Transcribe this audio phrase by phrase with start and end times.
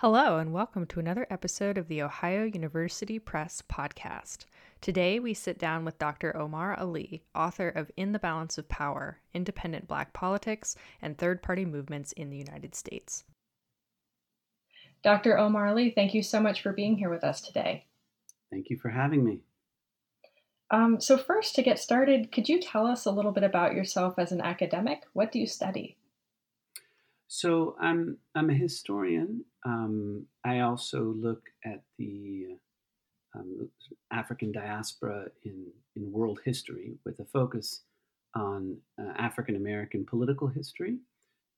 [0.00, 4.44] Hello, and welcome to another episode of the Ohio University Press podcast.
[4.80, 6.36] Today, we sit down with Dr.
[6.36, 11.64] Omar Ali, author of In the Balance of Power Independent Black Politics and Third Party
[11.64, 13.24] Movements in the United States.
[15.02, 15.36] Dr.
[15.36, 17.84] Omar Ali, thank you so much for being here with us today.
[18.52, 19.40] Thank you for having me.
[20.70, 24.14] Um, so, first, to get started, could you tell us a little bit about yourself
[24.16, 25.02] as an academic?
[25.12, 25.96] What do you study?
[27.28, 29.44] So I'm I'm a historian.
[29.68, 32.56] Um, I also look at the
[33.34, 33.68] um,
[34.10, 37.82] African diaspora in in world history with a focus
[38.34, 40.96] on uh, African American political history,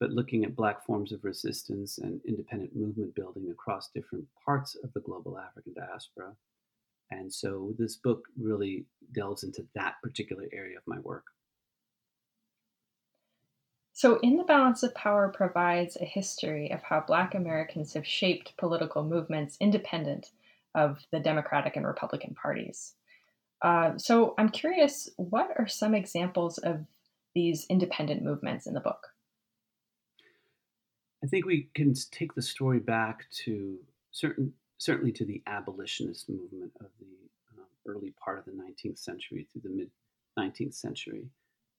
[0.01, 4.93] but looking at Black forms of resistance and independent movement building across different parts of
[4.93, 6.35] the global African diaspora.
[7.13, 11.25] And so this book really delves into that particular area of my work.
[14.01, 18.57] So, In the Balance of Power provides a history of how Black Americans have shaped
[18.57, 20.31] political movements independent
[20.75, 22.95] of the Democratic and Republican parties.
[23.61, 26.87] Uh, so, I'm curious, what are some examples of
[27.35, 29.09] these independent movements in the book?
[31.23, 33.77] I think we can take the story back to
[34.13, 39.47] certain, certainly to the abolitionist movement of the uh, early part of the 19th century
[39.53, 39.91] through the mid
[40.39, 41.27] 19th century.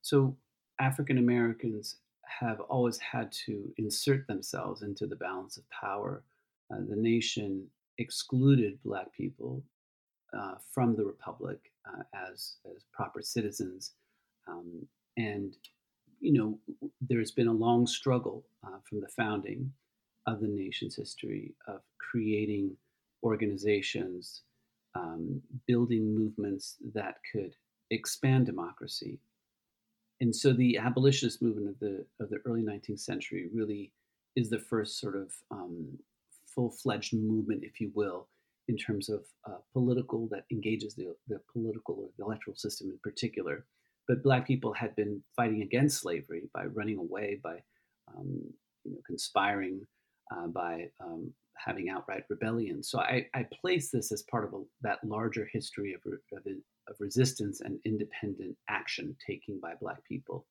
[0.03, 0.37] So,
[0.79, 6.23] African Americans have always had to insert themselves into the balance of power.
[6.71, 9.63] Uh, the nation excluded Black people
[10.37, 13.93] uh, from the Republic uh, as, as proper citizens.
[14.47, 15.55] Um, and,
[16.19, 16.59] you know,
[17.01, 19.71] there's been a long struggle uh, from the founding
[20.27, 22.75] of the nation's history of creating
[23.23, 24.43] organizations,
[24.95, 27.53] um, building movements that could
[27.89, 29.19] expand democracy
[30.21, 33.91] and so the abolitionist movement of the of the early 19th century really
[34.35, 35.87] is the first sort of um,
[36.55, 38.27] full-fledged movement, if you will,
[38.67, 42.99] in terms of uh, political that engages the, the political or the electoral system in
[43.03, 43.65] particular.
[44.07, 47.61] But Black people had been fighting against slavery by running away, by
[48.15, 48.41] um,
[48.83, 49.85] you know, conspiring,
[50.33, 52.83] uh, by um, having outright rebellion.
[52.83, 56.43] So I, I, place this as part of a, that larger history of, of,
[56.87, 60.45] of resistance and independent action taking by Black people.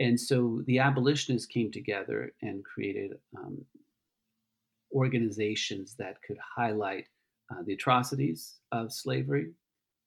[0.00, 3.64] And so the abolitionists came together and created um,
[4.92, 7.06] organizations that could highlight
[7.50, 9.52] uh, the atrocities of slavery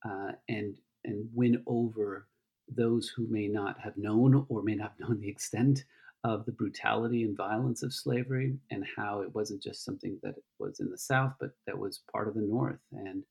[0.04, 2.28] uh, and and win over
[2.68, 5.84] those who may not have known or may not have known the extent
[6.24, 10.78] of the brutality and violence of slavery and how it wasn't just something that was
[10.78, 12.78] in the South, but that was part of the North.
[12.92, 13.24] And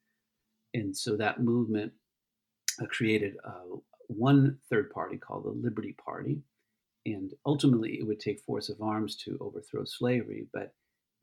[0.73, 1.91] and so that movement
[2.81, 3.77] uh, created uh,
[4.07, 6.41] one third party called the Liberty Party.
[7.05, 10.47] And ultimately, it would take force of arms to overthrow slavery.
[10.53, 10.73] But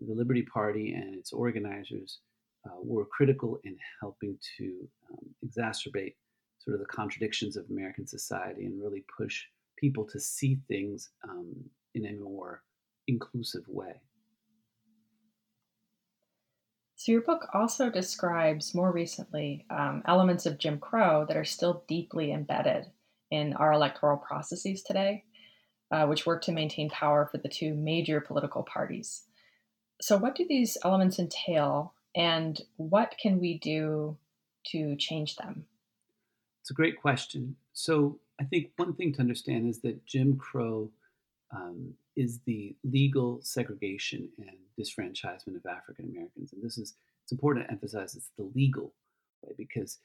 [0.00, 2.18] the Liberty Party and its organizers
[2.66, 6.14] uh, were critical in helping to um, exacerbate
[6.58, 9.44] sort of the contradictions of American society and really push
[9.76, 11.54] people to see things um,
[11.94, 12.62] in a more
[13.06, 14.00] inclusive way.
[16.98, 21.84] So, your book also describes more recently um, elements of Jim Crow that are still
[21.86, 22.86] deeply embedded
[23.30, 25.22] in our electoral processes today,
[25.92, 29.22] uh, which work to maintain power for the two major political parties.
[30.00, 34.16] So, what do these elements entail, and what can we do
[34.72, 35.66] to change them?
[36.62, 37.54] It's a great question.
[37.74, 40.90] So, I think one thing to understand is that Jim Crow
[41.54, 46.52] um, is the legal segregation and disfranchisement of African Americans.
[46.52, 48.92] And this is, it's important to emphasize it's the legal
[49.42, 49.98] way because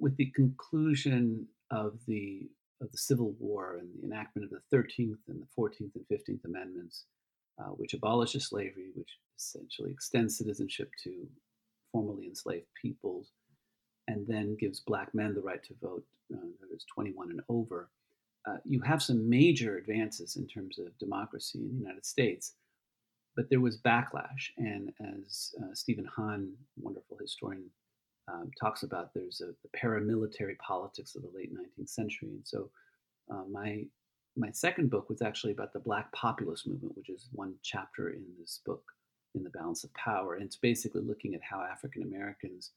[0.00, 2.48] with the conclusion of the
[2.80, 6.44] of the Civil War and the enactment of the 13th and the 14th and 15th
[6.44, 7.04] Amendments,
[7.58, 11.26] uh, which abolishes slavery, which essentially extends citizenship to
[11.92, 13.30] formerly enslaved peoples,
[14.08, 17.88] and then gives black men the right to vote, uh, that is 21 and over
[18.46, 22.54] uh, you have some major advances in terms of democracy in the United States,
[23.36, 24.50] but there was backlash.
[24.58, 27.70] And as uh, Steven Hahn, wonderful historian,
[28.28, 32.28] um, talks about, there's a, the paramilitary politics of the late 19th century.
[32.28, 32.70] And so
[33.30, 33.84] uh, my
[34.36, 38.24] my second book was actually about the Black populist movement, which is one chapter in
[38.36, 38.82] this book,
[39.36, 40.34] in the Balance of Power.
[40.34, 42.72] And it's basically looking at how African Americans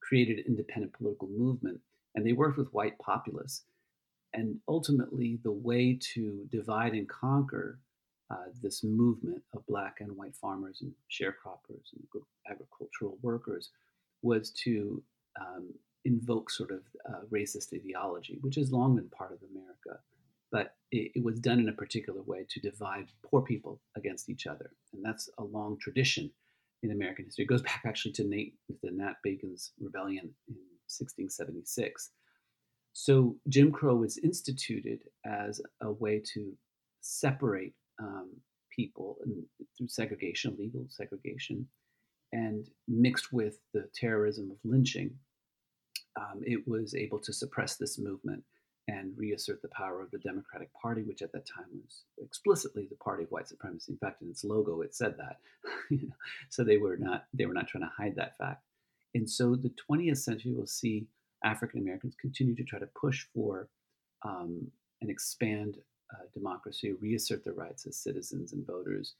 [0.00, 1.80] created independent political movement,
[2.14, 3.62] and they worked with white populists
[4.34, 7.78] and ultimately the way to divide and conquer
[8.30, 13.70] uh, this movement of black and white farmers and sharecroppers and agricultural workers
[14.22, 15.02] was to
[15.40, 15.68] um,
[16.04, 20.00] invoke sort of uh, racist ideology, which has long been part of America.
[20.52, 24.46] But it, it, was done in a particular way to divide poor people against each
[24.46, 24.70] other.
[24.92, 26.30] And that's a long tradition
[26.82, 27.44] in American history.
[27.44, 28.54] It goes back actually to Nate,
[28.84, 30.54] to Nat Bacon's rebellion in
[30.88, 32.10] 1676.
[32.92, 36.52] So Jim Crow was instituted as a way to
[37.00, 38.30] separate um,
[38.74, 39.18] people
[39.76, 41.66] through segregation, legal segregation,
[42.32, 45.10] and mixed with the terrorism of lynching,
[46.16, 48.42] um, it was able to suppress this movement
[48.88, 52.96] and reassert the power of the Democratic Party, which at that time was explicitly the
[52.96, 53.92] party of white supremacy.
[53.92, 55.38] In fact, in its logo, it said that.
[56.48, 58.64] so they were not they were not trying to hide that fact.
[59.14, 61.06] And so the 20th century will see
[61.44, 63.68] African Americans continue to try to push for
[64.24, 64.70] um,
[65.00, 65.78] and expand
[66.12, 69.14] uh, democracy, reassert their rights as citizens and voters.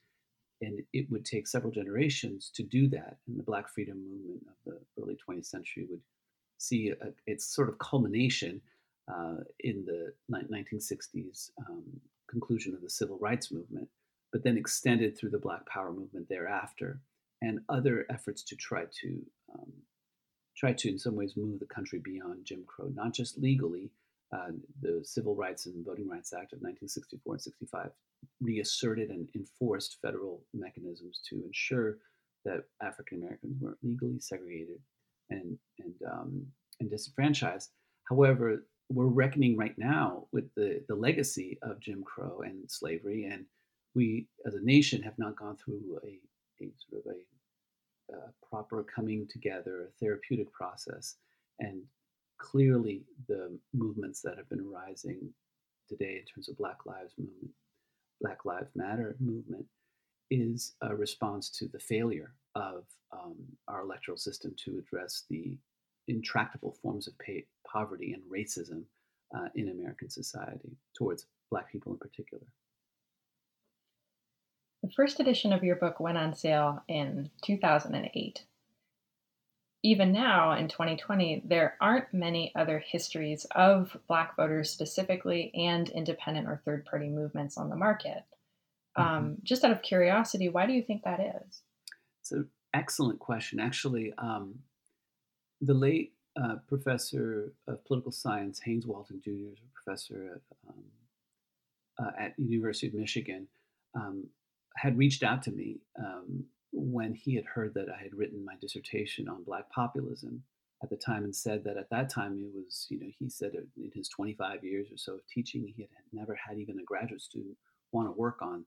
[0.61, 3.17] And it would take several generations to do that.
[3.27, 6.01] And the Black freedom movement of the early 20th century would
[6.57, 8.61] see a, its sort of culmination
[9.11, 11.83] uh, in the 1960s um,
[12.29, 13.87] conclusion of the civil rights movement,
[14.31, 16.99] but then extended through the Black Power movement thereafter,
[17.41, 19.71] and other efforts to try to um,
[20.55, 23.91] try to, in some ways, move the country beyond Jim Crow, not just legally.
[24.33, 24.51] Uh,
[24.81, 27.91] the Civil Rights and Voting Rights Act of 1964 and 65
[28.39, 31.97] reasserted and enforced federal mechanisms to ensure
[32.45, 34.79] that African Americans weren't legally segregated
[35.29, 36.45] and and um,
[36.79, 37.71] and disenfranchised.
[38.09, 43.45] However, we're reckoning right now with the, the legacy of Jim Crow and slavery, and
[43.95, 46.19] we as a nation have not gone through a,
[46.63, 47.15] a sort of a,
[48.11, 51.15] a proper coming together, a therapeutic process,
[51.59, 51.81] and
[52.37, 55.29] clearly the movements that have been arising
[55.87, 57.51] today in terms of Black Lives Movement,
[58.21, 59.65] Black Lives Matter movement,
[60.29, 63.35] is a response to the failure of um,
[63.67, 65.57] our electoral system to address the
[66.07, 68.83] intractable forms of pay, poverty and racism
[69.35, 72.43] uh, in American society towards Black people in particular.
[74.83, 78.45] The first edition of your book went on sale in 2008.
[79.83, 86.47] Even now, in 2020, there aren't many other histories of Black voters specifically and independent
[86.47, 88.23] or third party movements on the market.
[88.97, 89.01] Mm-hmm.
[89.01, 91.61] Um, just out of curiosity, why do you think that is?
[92.19, 93.59] It's an excellent question.
[93.59, 94.59] Actually, um,
[95.61, 100.83] the late uh, professor of political science, Hanes Walton Jr., is a professor at, um,
[101.99, 103.47] uh, at University of Michigan,
[103.95, 104.25] um,
[104.77, 108.55] had reached out to me um, when he had heard that I had written my
[108.61, 110.43] dissertation on Black populism
[110.83, 113.51] at the time and said that at that time it was, you know, he said
[113.53, 117.21] in his 25 years or so of teaching, he had never had even a graduate
[117.21, 117.55] student
[117.91, 118.65] want to work on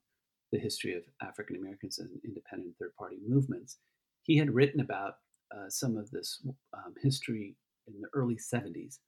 [0.52, 3.78] the history of African Americans and independent third party movements.
[4.22, 5.16] He had written about
[5.54, 7.56] uh, some of this um, history
[7.88, 8.98] in the early 70s.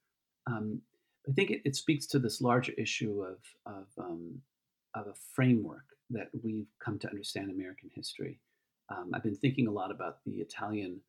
[0.47, 0.81] Um,
[1.27, 4.41] I think it, it, speaks to this larger issue of, of, um,
[4.93, 8.39] of, a framework that we've come to understand American history.
[8.89, 10.99] Um, I've been thinking a lot about the Italian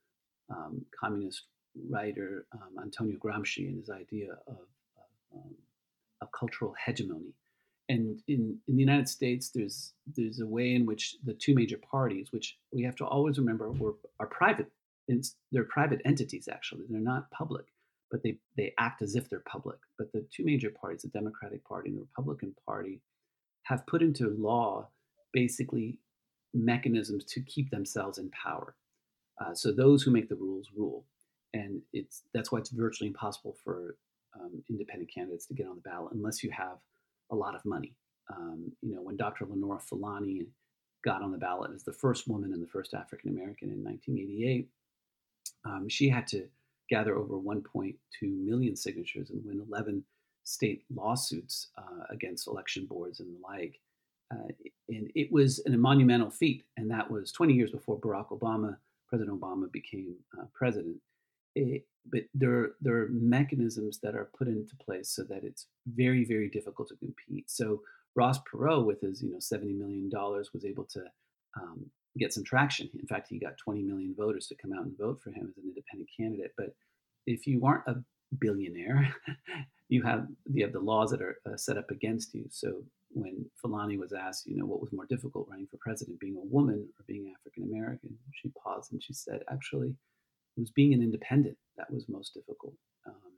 [0.50, 1.44] um, communist
[1.88, 4.56] writer um, Antonio Gramsci and his idea of,
[5.34, 5.52] of,
[6.20, 7.34] of cultural hegemony.
[7.88, 11.78] And in, in the United States, there's there's a way in which the two major
[11.78, 14.70] parties, which we have to always remember, were are private
[15.52, 16.84] they're private entities actually.
[16.90, 17.64] They're not public
[18.10, 19.78] but they they act as if they're public.
[19.96, 23.00] But the two major parties the democratic party and the republican party
[23.68, 24.88] have put into law
[25.32, 25.98] basically
[26.54, 28.74] mechanisms to keep themselves in power.
[29.40, 31.04] Uh, so those who make the rules rule.
[31.54, 33.96] And it's that's why it's virtually impossible for
[34.38, 36.78] um, independent candidates to get on the ballot unless you have
[37.30, 37.94] a lot of money.
[38.30, 40.48] Um, you know when dr lenora fulani
[41.02, 44.68] got on the ballot as the first woman and the first african american in 1988
[45.64, 46.46] um, she had to
[46.90, 50.04] gather over 1.2 million signatures and win 11
[50.48, 53.78] state lawsuits uh, against election boards and the like.
[54.32, 54.48] Uh,
[54.88, 58.76] and it was an, a monumental feat, and that was 20 years before Barack Obama,
[59.08, 60.96] President Obama, became uh, president.
[61.54, 66.24] It, but there, there are mechanisms that are put into place so that it's very,
[66.24, 67.50] very difficult to compete.
[67.50, 67.82] So
[68.14, 71.04] Ross Perot, with his you know 70 million dollars, was able to
[71.60, 71.84] um,
[72.18, 72.88] get some traction.
[72.98, 75.56] In fact, he got 20 million voters to come out and vote for him as
[75.62, 76.52] an independent candidate.
[76.56, 76.74] But
[77.26, 78.02] if you aren't a
[78.38, 79.14] billionaire,
[79.88, 82.44] you have you have the laws that are uh, set up against you.
[82.50, 86.36] So when Fulani was asked, you know, what was more difficult, running for president, being
[86.36, 90.92] a woman or being African American, she paused and she said, actually, it was being
[90.92, 92.74] an independent that was most difficult.
[93.06, 93.32] Um,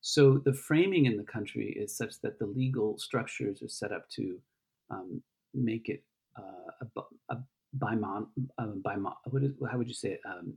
[0.00, 4.08] so the framing in the country is such that the legal structures are set up
[4.10, 4.38] to
[4.90, 5.22] um,
[5.52, 6.02] make it
[6.38, 7.38] uh, a, a,
[7.74, 8.26] by mon,
[8.58, 10.20] um, by mon, what is, how would you say it?
[10.26, 10.54] Um,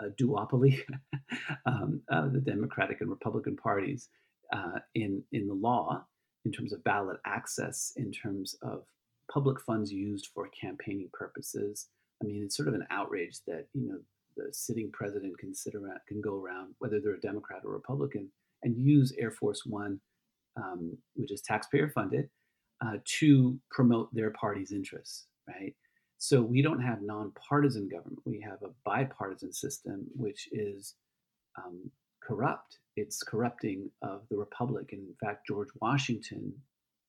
[0.00, 0.80] a duopoly,
[1.66, 4.08] um, uh, the Democratic and Republican parties
[4.52, 6.04] uh, in in the law,
[6.44, 8.84] in terms of ballot access, in terms of
[9.32, 11.88] public funds used for campaigning purposes.
[12.22, 13.98] I mean, it's sort of an outrage that you know
[14.36, 18.28] the sitting president can sit around, can go around, whether they're a Democrat or Republican,
[18.62, 20.00] and use Air Force One,
[20.56, 22.28] um, which is taxpayer funded,
[22.84, 25.74] uh, to promote their party's interests, right?
[26.18, 28.20] So we don't have nonpartisan government.
[28.24, 30.94] We have a bipartisan system, which is
[31.58, 31.90] um,
[32.22, 32.78] corrupt.
[32.96, 34.90] It's corrupting of the republic.
[34.92, 36.52] And in fact, George Washington,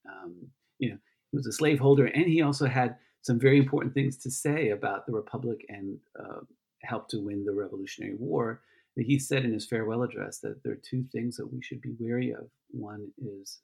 [0.09, 0.35] um,
[0.79, 0.97] you know,
[1.31, 5.05] he was a slaveholder, and he also had some very important things to say about
[5.05, 6.41] the republic and uh,
[6.83, 8.61] helped to win the Revolutionary War.
[8.97, 11.95] He said in his farewell address that there are two things that we should be
[11.99, 12.47] wary of.
[12.69, 13.59] One is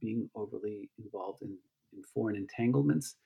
[0.00, 1.56] being overly involved in,
[1.94, 3.16] in foreign entanglements,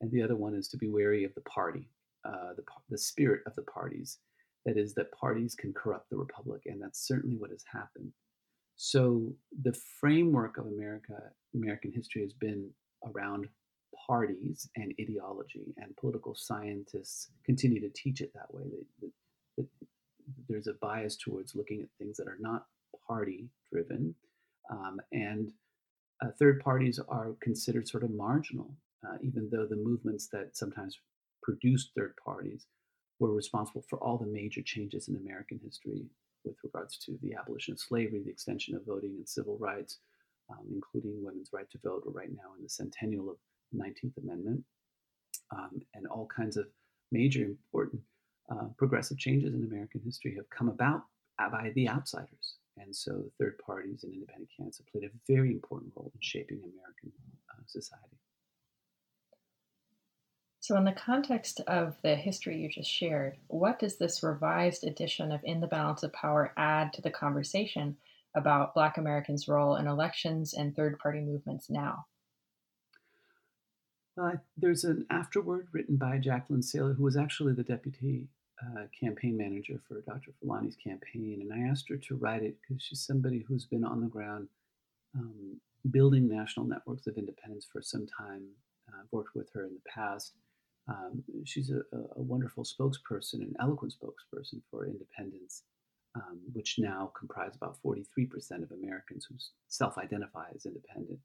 [0.00, 1.88] and the other one is to be wary of the party,
[2.24, 4.18] uh, the, the spirit of the parties.
[4.66, 8.12] That is, that parties can corrupt the republic, and that's certainly what has happened.
[8.74, 9.32] So
[9.62, 11.14] the framework of America,
[11.54, 12.70] American history, has been
[13.04, 13.46] around
[14.06, 18.64] parties and ideology, and political scientists continue to teach it that way.
[18.64, 19.12] That, that,
[19.56, 19.66] that
[20.48, 22.66] there's a bias towards looking at things that are not
[23.06, 24.14] party driven,
[24.70, 25.52] um, and
[26.24, 28.70] uh, third parties are considered sort of marginal,
[29.06, 30.98] uh, even though the movements that sometimes
[31.42, 32.66] produced third parties
[33.18, 36.04] were responsible for all the major changes in American history
[36.44, 39.98] with regards to the abolition of slavery, the extension of voting and civil rights,
[40.50, 42.02] um, including women's right to vote.
[42.06, 43.36] We're right now in the centennial of
[43.72, 44.62] the 19th Amendment,
[45.50, 46.66] um, and all kinds of
[47.10, 48.02] major important
[48.50, 51.02] uh, progressive changes in American history have come about
[51.38, 52.56] by the outsiders.
[52.78, 56.58] And so third parties and independent candidates have played a very important role in shaping
[56.58, 57.12] American
[57.50, 58.05] uh, society.
[60.66, 65.30] So, in the context of the history you just shared, what does this revised edition
[65.30, 67.96] of In the Balance of Power add to the conversation
[68.34, 72.06] about Black Americans' role in elections and third party movements now?
[74.20, 78.26] Uh, there's an afterword written by Jacqueline Salit, who was actually the deputy
[78.60, 80.32] uh, campaign manager for Dr.
[80.42, 81.48] Fulani's campaign.
[81.48, 84.48] And I asked her to write it because she's somebody who's been on the ground
[85.16, 85.60] um,
[85.92, 88.48] building national networks of independents for some time.
[88.88, 90.32] Uh, I've worked with her in the past.
[90.88, 91.80] Um, she's a,
[92.16, 95.64] a, wonderful spokesperson, an eloquent spokesperson for independents,
[96.14, 99.34] um, which now comprise about 43% of Americans who
[99.66, 101.18] self identify as independent.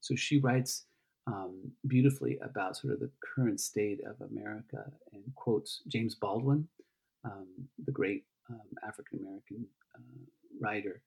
[0.00, 0.84] So she writes
[1.26, 6.68] um, beautifully about sort of the current state of America and quotes James Baldwin,
[7.24, 7.48] um,
[7.84, 10.00] the great um, African American uh,
[10.60, 11.02] writer,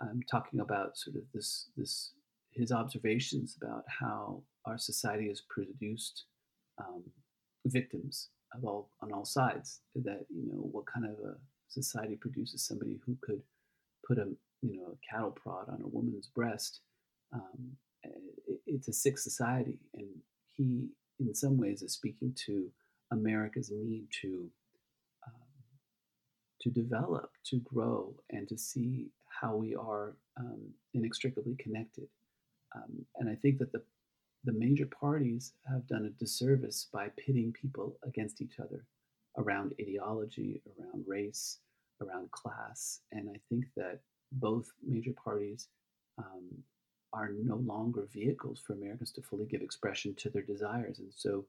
[0.00, 2.12] um, talking about sort of this this
[2.52, 6.24] his observations about how our society has produced
[7.68, 9.80] victims of all on all sides.
[9.94, 11.36] That you know what kind of a
[11.68, 13.42] society produces somebody who could
[14.06, 14.28] put a
[14.62, 16.80] you know a cattle prod on a woman's breast.
[17.32, 20.06] Um, it, it's a sick society, and
[20.52, 22.70] he, in some ways, is speaking to
[23.12, 24.50] America's need to
[25.26, 25.32] um,
[26.62, 29.08] to develop, to grow, and to see
[29.40, 30.60] how we are um,
[30.94, 32.08] inextricably connected.
[32.74, 33.82] Um, and I think that the
[34.44, 38.84] the major parties have done a disservice by pitting people against each other
[39.38, 41.58] around ideology, around race,
[42.00, 43.00] around class.
[43.12, 44.00] And I think that
[44.32, 45.68] both major parties
[46.18, 46.48] um,
[47.12, 50.98] are no longer vehicles for Americans to fully give expression to their desires.
[50.98, 51.44] And so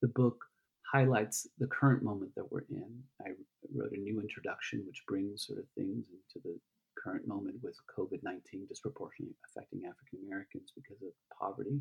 [0.00, 0.44] the book
[0.92, 3.02] highlights the current moment that we're in.
[3.24, 3.30] I
[3.74, 6.58] wrote a new introduction which brings sort of things into the
[7.02, 11.80] current moment with COVID 19 disproportionately affecting African Americans because of poverty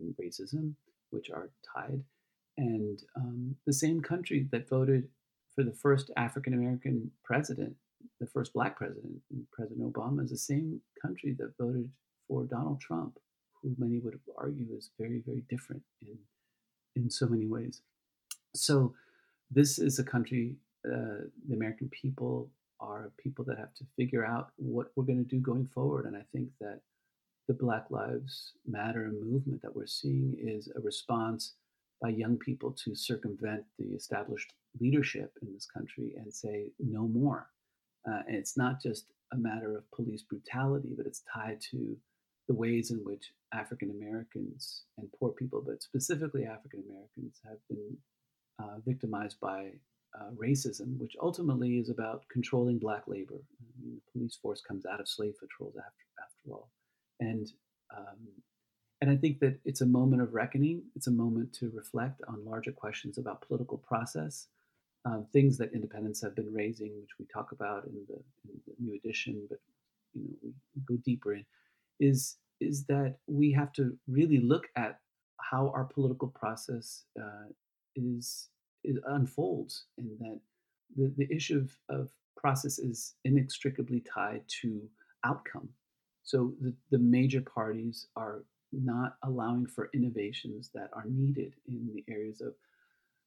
[0.00, 0.74] and racism,
[1.10, 2.02] which are tied.
[2.58, 5.08] And um, the same country that voted
[5.54, 7.74] for the first African American president,
[8.20, 9.16] the first black president,
[9.52, 11.90] President Obama, is the same country that voted
[12.28, 13.18] for Donald Trump,
[13.62, 16.18] who many would argue is very, very different in,
[16.94, 17.82] in so many ways.
[18.54, 18.94] So,
[19.50, 22.50] this is a country, uh, the American people
[22.80, 26.06] are people that have to figure out what we're going to do going forward.
[26.06, 26.80] And I think that
[27.48, 31.54] the Black Lives Matter movement that we're seeing is a response
[32.02, 37.48] by young people to circumvent the established leadership in this country and say no more.
[38.06, 41.96] Uh, and it's not just a matter of police brutality, but it's tied to
[42.48, 47.96] the ways in which African Americans and poor people, but specifically African Americans, have been
[48.60, 49.70] uh, victimized by
[50.18, 53.40] uh, racism, which ultimately is about controlling black labor.
[53.60, 56.70] I mean, the police force comes out of slave patrols after, after all
[57.20, 57.52] and
[57.96, 58.18] um,
[59.00, 60.82] and I think that it's a moment of reckoning.
[60.94, 64.48] It's a moment to reflect on larger questions about political process,
[65.04, 68.74] um, things that independents have been raising, which we talk about in the, in the
[68.78, 69.58] new edition, but
[70.14, 71.44] you know we go deeper in.
[72.00, 74.98] Is is that we have to really look at
[75.38, 77.48] how our political process uh,
[77.94, 78.48] is,
[78.84, 80.40] is unfolds, and that
[80.96, 84.82] the, the issue of, of process is inextricably tied to
[85.24, 85.68] outcome.
[86.26, 88.38] So the, the major parties are
[88.72, 92.52] not allowing for innovations that are needed in the areas of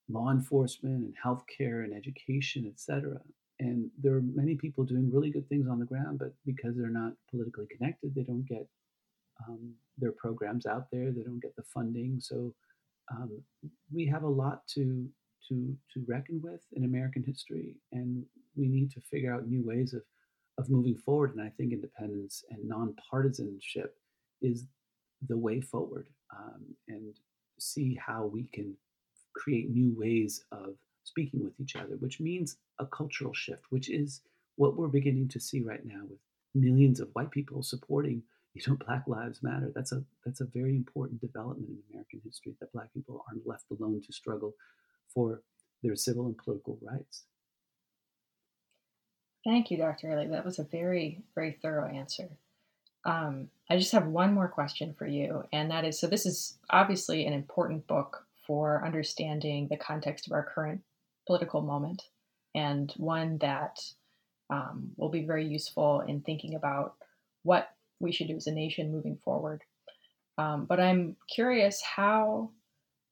[0.09, 3.19] law enforcement and healthcare and education, et cetera.
[3.61, 6.99] And there are many people doing really good things on the ground, but because they're
[7.03, 8.67] not politically connected, they don't get
[9.47, 11.11] um, their programs out there.
[11.11, 12.19] They don't get the funding.
[12.19, 12.53] So
[13.11, 13.41] um,
[13.95, 15.07] we have a lot to
[15.47, 15.55] to
[15.93, 18.25] to reckon with in American history, and
[18.55, 20.03] we need to figure out new ways of
[20.59, 21.35] of moving forward.
[21.35, 23.91] And I think independence and nonpartisanship
[24.41, 24.65] is
[25.27, 27.15] the way forward, um, and
[27.59, 28.75] see how we can
[29.33, 34.21] create new ways of speaking with each other, which means a cultural shift, which is
[34.55, 36.19] what we're beginning to see right now with
[36.53, 38.21] millions of white people supporting
[38.53, 42.55] you know black lives matter that's a that's a very important development in american history
[42.59, 44.53] that black people aren't left alone to struggle
[45.13, 45.41] for
[45.83, 47.23] their civil and political rights
[49.49, 50.27] thank you dr Ali.
[50.27, 52.29] that was a very very thorough answer
[53.05, 56.57] um, i just have one more question for you and that is so this is
[56.69, 60.81] obviously an important book for understanding the context of our current
[61.27, 62.03] political moment
[62.55, 63.79] and one that
[64.49, 66.95] um, will be very useful in thinking about
[67.43, 69.61] what we should do as a nation moving forward.
[70.37, 72.51] Um, but I'm curious how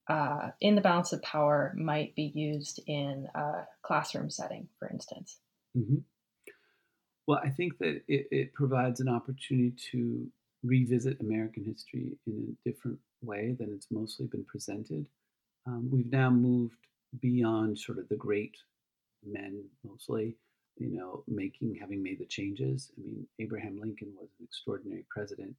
[0.07, 5.37] uh, in the balance of power might be used in a classroom setting, for instance.
[5.77, 5.97] Mm-hmm.
[7.27, 10.25] Well, I think that it, it, provides an opportunity to
[10.63, 15.05] revisit American history in a different way than it's mostly been presented.
[15.67, 16.87] Um, we've now moved
[17.19, 18.55] beyond sort of the great
[19.25, 20.37] men, mostly,
[20.77, 22.91] you know, making, having made the changes.
[22.97, 25.53] I mean, Abraham Lincoln was an extraordinary president,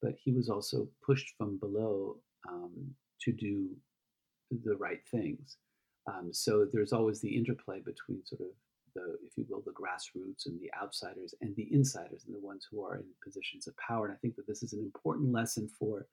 [0.00, 2.16] but he was also pushed from below
[2.48, 3.68] um, to do
[4.64, 5.56] the right things.
[6.12, 8.48] Um, so there's always the interplay between sort of
[8.94, 12.66] the, if you will, the grassroots and the outsiders and the insiders and the ones
[12.70, 14.06] who are in positions of power.
[14.06, 16.06] And I think that this is an important lesson for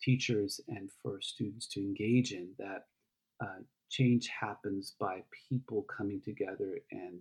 [0.00, 2.86] teachers and for students to engage in that
[3.42, 7.18] uh, change happens by people coming together and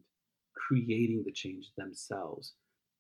[0.56, 2.54] creating the change themselves.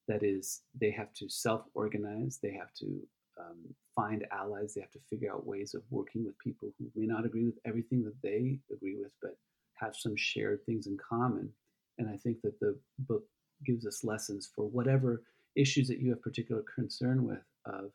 [0.08, 3.02] That is, they have to self organize, they have to
[3.40, 3.58] um,
[3.96, 7.26] find allies, they have to figure out ways of working with people who may not
[7.26, 9.36] agree with everything that they agree with, but
[9.76, 11.50] have some shared things in common.
[11.98, 13.24] And I think that the book
[13.66, 15.24] gives us lessons for whatever
[15.56, 17.92] issues that you have particular concern with of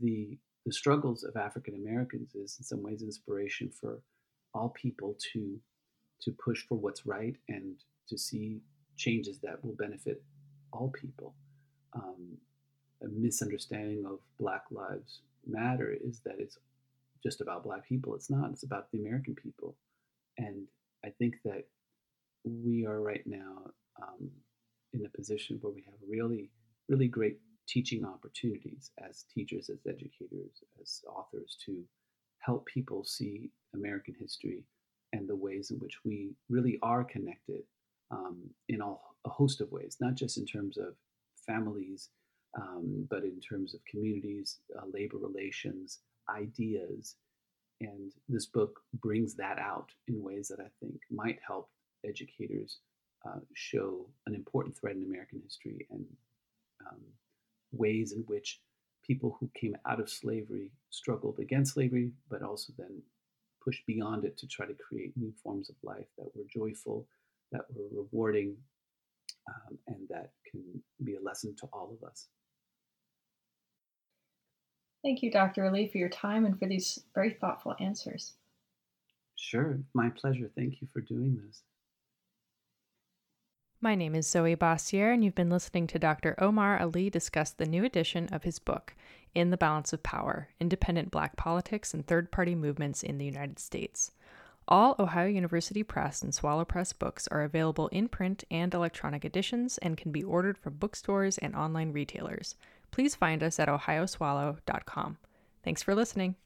[0.00, 0.36] the
[0.66, 4.00] the struggles of African Americans is in some ways inspiration for
[4.54, 5.58] all people to
[6.22, 7.76] to push for what's right and
[8.08, 8.60] to see
[8.96, 10.22] changes that will benefit
[10.72, 11.34] all people.
[11.92, 12.38] Um,
[13.02, 16.58] a misunderstanding of Black Lives Matter is that it's
[17.22, 18.14] just about Black people.
[18.14, 18.50] It's not.
[18.50, 19.76] It's about the American people,
[20.38, 20.66] and
[21.04, 21.64] I think that
[22.44, 23.70] we are right now
[24.02, 24.30] um,
[24.92, 26.50] in a position where we have really,
[26.88, 31.82] really great teaching opportunities as teachers, as educators, as authors to
[32.40, 34.64] help people see American history
[35.12, 37.62] and the ways in which we really are connected
[38.10, 40.94] um, in all, a host of ways, not just in terms of
[41.46, 42.10] families,
[42.60, 47.16] um, but in terms of communities, uh, labor relations, ideas.
[47.80, 51.70] And this book brings that out in ways that I think might help
[52.06, 52.78] educators
[53.26, 56.04] uh, show an important thread in American history and
[56.86, 57.00] um,
[57.72, 58.60] ways in which
[59.06, 63.02] people who came out of slavery struggled against slavery, but also then
[63.62, 67.06] pushed beyond it to try to create new forms of life that were joyful,
[67.52, 68.56] that were rewarding,
[69.48, 70.62] um, and that can
[71.02, 72.28] be a lesson to all of us.
[75.02, 75.66] Thank you, Dr.
[75.66, 78.34] Ali, for your time and for these very thoughtful answers.
[79.36, 80.50] Sure, my pleasure.
[80.56, 81.62] Thank you for doing this.
[83.84, 86.34] My name is Zoe Bossier, and you've been listening to Dr.
[86.38, 88.94] Omar Ali discuss the new edition of his book,
[89.34, 93.58] In the Balance of Power Independent Black Politics and Third Party Movements in the United
[93.58, 94.12] States.
[94.66, 99.76] All Ohio University Press and Swallow Press books are available in print and electronic editions
[99.82, 102.54] and can be ordered from bookstores and online retailers.
[102.90, 105.18] Please find us at ohioswallow.com.
[105.62, 106.36] Thanks for listening.